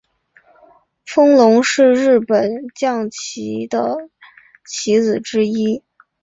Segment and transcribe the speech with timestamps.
[1.05, 4.09] 风龙是日本将棋的
[4.65, 5.83] 棋子之一。